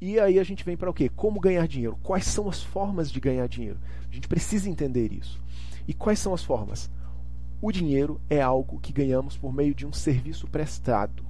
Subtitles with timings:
[0.00, 1.08] E aí a gente vem para o quê?
[1.08, 1.98] Como ganhar dinheiro?
[2.02, 3.78] Quais são as formas de ganhar dinheiro?
[4.10, 5.40] A gente precisa entender isso.
[5.86, 6.90] E quais são as formas?
[7.60, 11.22] O dinheiro é algo que ganhamos por meio de um serviço prestado.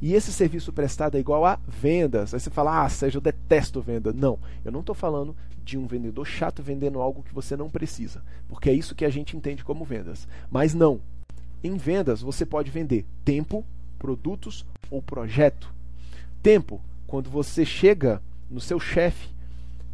[0.00, 2.32] E esse serviço prestado é igual a vendas.
[2.32, 4.12] Aí você fala, ah, Sérgio, eu detesto venda.
[4.12, 8.22] Não, eu não estou falando de um vendedor chato vendendo algo que você não precisa,
[8.48, 10.28] porque é isso que a gente entende como vendas.
[10.50, 11.00] Mas não.
[11.62, 13.64] Em vendas, você pode vender tempo,
[13.98, 15.74] produtos ou projeto.
[16.42, 19.28] Tempo, quando você chega no seu chefe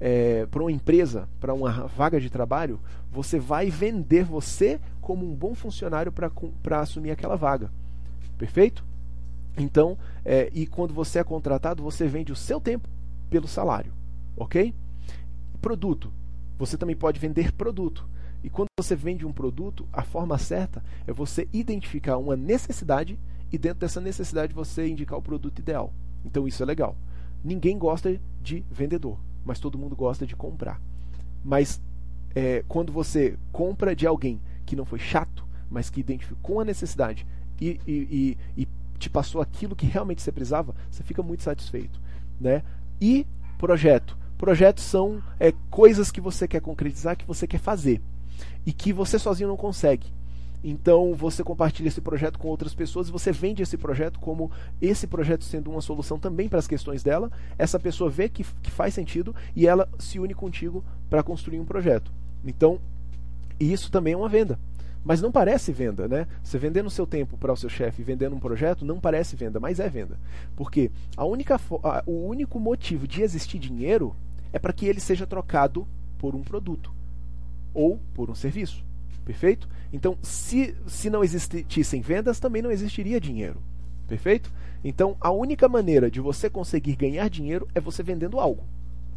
[0.00, 5.34] é, para uma empresa, para uma vaga de trabalho, você vai vender você como um
[5.34, 7.70] bom funcionário para assumir aquela vaga.
[8.38, 8.84] Perfeito?
[9.56, 12.88] Então, é, e quando você é contratado, você vende o seu tempo
[13.28, 13.92] pelo salário.
[14.36, 14.74] Ok?
[15.60, 16.12] Produto.
[16.58, 18.08] Você também pode vender produto.
[18.42, 23.18] E quando você vende um produto, a forma certa é você identificar uma necessidade
[23.52, 25.92] e dentro dessa necessidade você indicar o produto ideal.
[26.24, 26.96] Então isso é legal.
[27.44, 30.80] Ninguém gosta de vendedor, mas todo mundo gosta de comprar.
[31.44, 31.80] Mas
[32.34, 37.26] é, quando você compra de alguém que não foi chato, mas que identificou a necessidade
[37.60, 42.00] e, e, e, e te passou aquilo que realmente você precisava, você fica muito satisfeito.
[42.40, 42.62] Né?
[43.00, 43.26] E
[43.58, 44.16] projeto.
[44.38, 48.00] Projetos são é, coisas que você quer concretizar, que você quer fazer
[48.66, 50.12] e que você sozinho não consegue.
[50.62, 55.06] Então você compartilha esse projeto com outras pessoas e você vende esse projeto como esse
[55.06, 57.30] projeto sendo uma solução também para as questões dela.
[57.58, 61.64] Essa pessoa vê que, que faz sentido e ela se une contigo para construir um
[61.64, 62.12] projeto.
[62.44, 62.78] Então,
[63.58, 64.58] isso também é uma venda.
[65.04, 66.28] Mas não parece venda, né?
[66.44, 69.80] Você vendendo seu tempo para o seu chefe, vendendo um projeto, não parece venda, mas
[69.80, 70.16] é venda.
[70.54, 74.14] Porque a única, a, o único motivo de existir dinheiro
[74.52, 75.88] é para que ele seja trocado
[76.18, 76.92] por um produto
[77.74, 78.84] ou por um serviço.
[79.24, 79.68] Perfeito?
[79.92, 83.60] Então, se, se não existissem vendas, também não existiria dinheiro.
[84.08, 84.52] Perfeito?
[84.84, 88.64] Então, a única maneira de você conseguir ganhar dinheiro é você vendendo algo: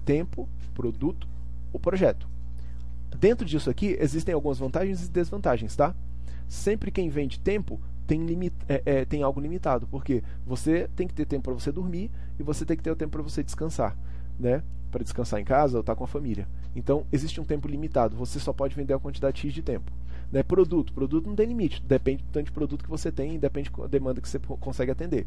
[0.04, 1.28] tempo, produto
[1.74, 2.28] ou projeto.
[3.18, 5.96] Dentro disso aqui, existem algumas vantagens e desvantagens, tá?
[6.48, 11.26] Sempre quem vende tempo tem, é, é, tem algo limitado, porque você tem que ter
[11.26, 13.98] tempo para você dormir e você tem que ter o tempo para você descansar,
[14.40, 14.62] né?
[14.92, 16.48] Para descansar em casa ou estar tá com a família.
[16.76, 18.16] Então, existe um tempo limitado.
[18.18, 19.92] Você só pode vender a quantidade X de tempo.
[20.32, 20.44] Né?
[20.44, 20.94] Produto.
[20.94, 21.82] Produto não tem limite.
[21.82, 25.26] Depende do tanto de produto que você tem, depende da demanda que você consegue atender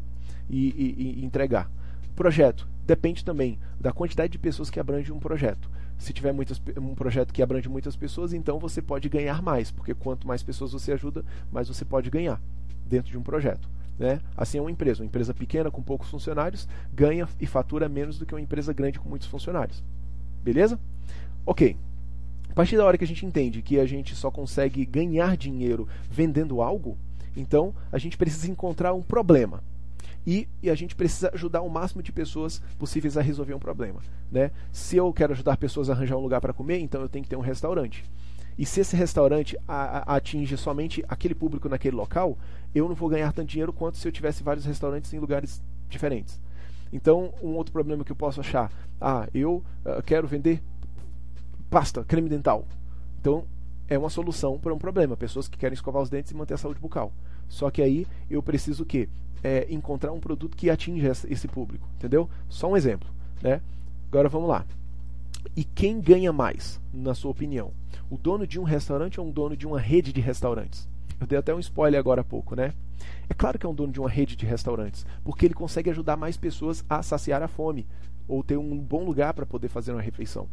[0.49, 1.69] e, e, e entregar.
[2.15, 2.67] Projeto.
[2.85, 5.69] Depende também da quantidade de pessoas que abrange um projeto.
[5.97, 9.93] Se tiver muitas, um projeto que abrange muitas pessoas, então você pode ganhar mais, porque
[9.93, 12.41] quanto mais pessoas você ajuda, mais você pode ganhar
[12.85, 13.69] dentro de um projeto.
[13.97, 14.19] Né?
[14.35, 15.03] Assim é uma empresa.
[15.03, 18.99] Uma empresa pequena com poucos funcionários ganha e fatura menos do que uma empresa grande
[18.99, 19.83] com muitos funcionários.
[20.41, 20.79] Beleza?
[21.49, 21.75] Ok.
[22.47, 25.87] A partir da hora que a gente entende que a gente só consegue ganhar dinheiro
[26.07, 26.95] vendendo algo,
[27.35, 29.63] então a gente precisa encontrar um problema.
[30.27, 33.99] E, e, a gente precisa ajudar o máximo de pessoas possíveis a resolver um problema.
[34.31, 34.51] Né?
[34.71, 37.29] Se eu quero ajudar pessoas a arranjar um lugar para comer, então eu tenho que
[37.29, 38.05] ter um restaurante.
[38.55, 42.37] E se esse restaurante a, a, atinge somente aquele público naquele local,
[42.75, 46.39] eu não vou ganhar tanto dinheiro quanto se eu tivesse vários restaurantes em lugares diferentes.
[46.93, 48.71] Então, um outro problema que eu posso achar,
[49.01, 50.61] ah, eu uh, quero vender
[51.69, 52.65] pasta, creme dental.
[53.21, 53.45] Então,
[53.87, 55.15] é uma solução para um problema.
[55.15, 57.11] Pessoas que querem escovar os dentes e manter a saúde bucal.
[57.47, 59.09] Só que aí eu preciso o quê?
[59.43, 61.87] É, encontrar um produto que atinja esse público.
[61.97, 62.29] Entendeu?
[62.47, 63.09] Só um exemplo.
[63.41, 63.61] Né?
[64.07, 64.65] Agora vamos lá.
[65.55, 67.71] E quem ganha mais, na sua opinião?
[68.09, 70.87] O dono de um restaurante ou um dono de uma rede de restaurantes?
[71.19, 72.73] Eu dei até um spoiler agora há pouco, né?
[73.29, 76.17] É claro que é um dono de uma rede de restaurantes, porque ele consegue ajudar
[76.17, 77.87] mais pessoas a saciar a fome
[78.27, 80.47] ou ter um bom lugar para poder fazer uma refeição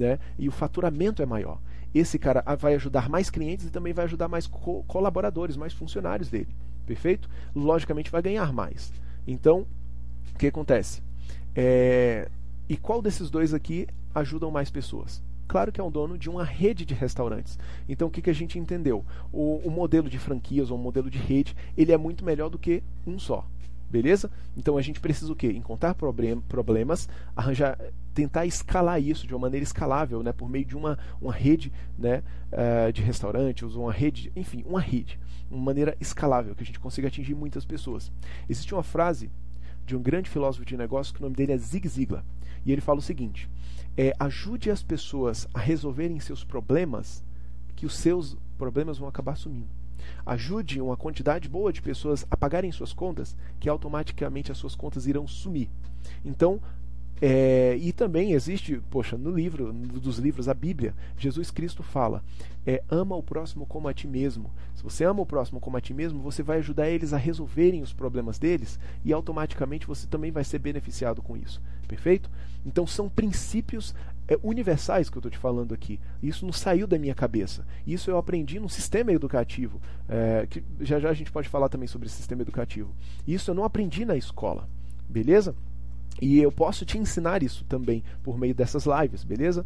[0.00, 0.18] né?
[0.38, 1.60] E o faturamento é maior.
[1.94, 6.30] Esse cara vai ajudar mais clientes e também vai ajudar mais co colaboradores, mais funcionários
[6.30, 6.48] dele.
[6.86, 7.28] Perfeito?
[7.54, 8.92] Logicamente vai ganhar mais.
[9.26, 9.66] Então,
[10.34, 11.02] o que acontece?
[11.54, 12.28] É...
[12.68, 15.22] E qual desses dois aqui ajudam mais pessoas?
[15.46, 17.58] Claro que é um dono de uma rede de restaurantes.
[17.88, 19.04] Então o que, que a gente entendeu?
[19.32, 22.58] O, o modelo de franquias ou o modelo de rede, ele é muito melhor do
[22.58, 23.44] que um só.
[23.90, 24.30] Beleza?
[24.56, 25.48] Então a gente precisa o quê?
[25.48, 27.76] Encontrar problem problemas, arranjar,
[28.14, 30.32] tentar escalar isso de uma maneira escalável, né?
[30.32, 32.22] Por meio de uma, uma rede né?
[32.52, 35.18] Uh, de restaurantes, uma rede, enfim, uma rede,
[35.50, 38.12] uma maneira escalável que a gente consiga atingir muitas pessoas.
[38.48, 39.28] Existe uma frase
[39.84, 42.24] de um grande filósofo de negócios que o nome dele é Zig Ziglar
[42.64, 43.50] e ele fala o seguinte:
[43.96, 47.24] é, ajude as pessoas a resolverem seus problemas,
[47.74, 49.79] que os seus problemas vão acabar sumindo.
[50.24, 55.06] Ajude uma quantidade boa de pessoas a pagarem suas contas, que automaticamente as suas contas
[55.06, 55.68] irão sumir.
[56.24, 56.60] Então,
[57.22, 62.22] É, e também existe, poxa, no livro, dos livros, a Bíblia, Jesus Cristo fala:
[62.66, 64.50] é, ama o próximo como a ti mesmo.
[64.74, 67.82] Se você ama o próximo como a ti mesmo, você vai ajudar eles a resolverem
[67.82, 71.60] os problemas deles e automaticamente você também vai ser beneficiado com isso.
[71.86, 72.30] Perfeito?
[72.64, 73.94] Então são princípios
[74.26, 76.00] é, universais que eu estou te falando aqui.
[76.22, 77.66] Isso não saiu da minha cabeça.
[77.86, 79.80] Isso eu aprendi no sistema educativo.
[80.08, 82.94] É, que já já a gente pode falar também sobre sistema educativo.
[83.26, 84.68] Isso eu não aprendi na escola.
[85.08, 85.54] Beleza?
[86.20, 89.64] E eu posso te ensinar isso também por meio dessas lives, beleza?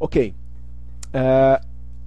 [0.00, 0.34] Ok.
[1.08, 1.66] Uh,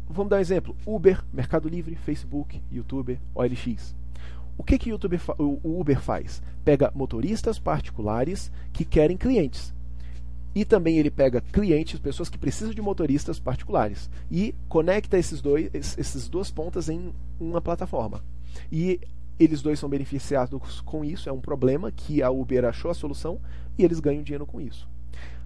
[0.10, 3.96] vamos dar um exemplo: Uber, Mercado Livre, Facebook, YouTube, OLX.
[4.58, 6.42] O que, que YouTube o Uber faz?
[6.64, 9.74] Pega motoristas particulares que querem clientes.
[10.56, 14.10] E também ele pega clientes, pessoas que precisam de motoristas particulares.
[14.32, 18.24] E conecta esses dois, esses duas pontas em uma plataforma.
[18.72, 19.02] E
[19.40, 23.40] eles dois são beneficiados com isso, é um problema que a Uber achou a solução
[23.78, 24.88] e eles ganham dinheiro com isso.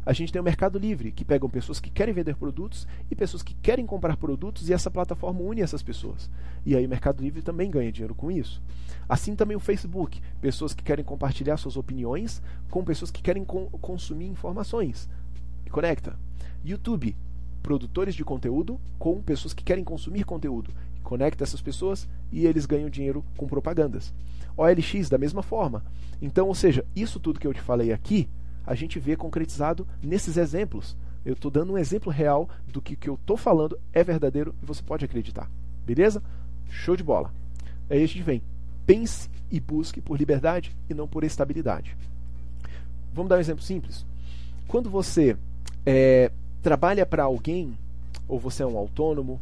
[0.05, 3.43] A gente tem o Mercado Livre, que pegam pessoas que querem vender produtos e pessoas
[3.43, 6.29] que querem comprar produtos e essa plataforma une essas pessoas.
[6.65, 8.61] E aí o Mercado Livre também ganha dinheiro com isso.
[9.07, 12.41] Assim também o Facebook, pessoas que querem compartilhar suas opiniões
[12.71, 15.09] com pessoas que querem co consumir informações.
[15.65, 16.17] E conecta.
[16.63, 17.15] YouTube,
[17.61, 20.73] produtores de conteúdo com pessoas que querem consumir conteúdo
[21.03, 24.13] conecta essas pessoas e eles ganham dinheiro com propagandas.
[24.55, 25.83] OLX da mesma forma.
[26.21, 28.27] Então, ou seja, isso tudo que eu te falei aqui,
[28.65, 30.95] a gente vê concretizado nesses exemplos.
[31.25, 34.65] Eu estou dando um exemplo real do que, que eu estou falando é verdadeiro e
[34.65, 35.49] você pode acreditar.
[35.85, 36.21] Beleza?
[36.69, 37.33] Show de bola.
[37.89, 38.41] Aí a gente vem.
[38.85, 41.95] Pense e busque por liberdade e não por estabilidade.
[43.13, 44.05] Vamos dar um exemplo simples.
[44.67, 45.35] Quando você
[45.85, 46.31] é,
[46.61, 47.77] trabalha para alguém,
[48.27, 49.39] ou você é um autônomo,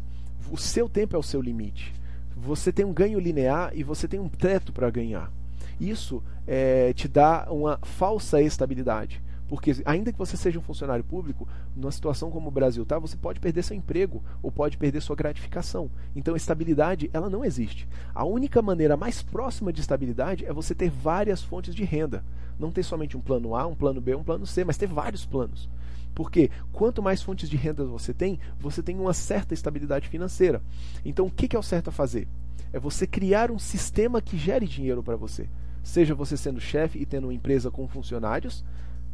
[0.52, 1.94] o seu tempo é o seu limite.
[2.36, 5.32] Você tem um ganho linear e você tem um teto para ganhar.
[5.80, 9.22] Isso é, te dá uma falsa estabilidade.
[9.48, 13.16] Porque ainda que você seja um funcionário público, numa situação como o Brasil está, você
[13.16, 15.90] pode perder seu emprego ou pode perder sua gratificação.
[16.16, 17.88] Então estabilidade, ela não existe.
[18.14, 22.24] A única maneira mais próxima de estabilidade é você ter várias fontes de renda.
[22.60, 25.26] Não ter somente um plano A, um plano B, um plano C, mas ter vários
[25.26, 25.70] planos.
[26.14, 30.62] Porque quanto mais fontes de renda você tem, você tem uma certa estabilidade financeira.
[31.06, 32.28] Então, o que é o certo a fazer?
[32.74, 35.48] É você criar um sistema que gere dinheiro para você.
[35.84, 38.66] Seja você sendo chefe e tendo uma empresa com funcionários,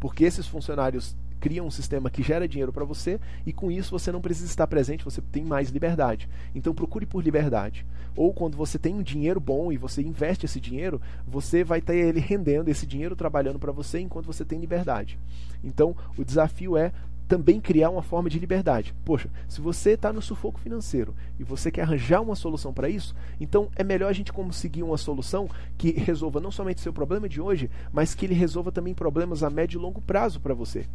[0.04, 4.12] porque esses funcionários criam um sistema que gera dinheiro para você e com isso você
[4.12, 6.28] não precisa estar presente, você tem mais liberdade.
[6.54, 7.86] Então procure por liberdade.
[8.14, 11.96] Ou quando você tem um dinheiro bom e você investe esse dinheiro, você vai ter
[11.96, 15.18] ele rendendo, esse dinheiro trabalhando para você enquanto você tem liberdade.
[15.64, 16.92] Então o desafio é
[17.28, 18.94] também criar uma forma de liberdade.
[19.06, 23.16] Poxa, se você está no sufoco financeiro e você quer arranjar uma solução para isso,
[23.40, 27.42] então é melhor a gente conseguir uma solução que resolva não somente seu problema de
[27.42, 30.86] hoje, mas que ele resolva também problemas a médio e longo prazo para você.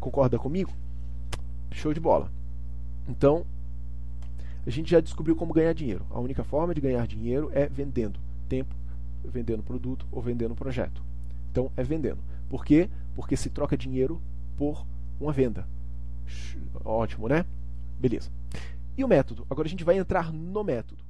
[0.00, 0.72] Concorda comigo?
[1.70, 2.30] Show de bola.
[3.08, 3.44] Então,
[4.66, 6.04] a gente já descobriu como ganhar dinheiro.
[6.10, 8.18] A única forma de ganhar dinheiro é vendendo
[8.48, 8.74] tempo,
[9.24, 11.02] vendendo produto ou vendendo projeto.
[11.52, 12.18] Então, é vendendo.
[12.48, 12.88] Por quê?
[13.14, 14.20] Porque se troca dinheiro
[14.56, 14.84] por
[15.20, 15.66] uma venda.
[16.84, 17.44] Ótimo, né?
[17.98, 18.30] Beleza.
[18.96, 19.46] E o método?
[19.50, 21.05] Agora a gente vai entrar no método.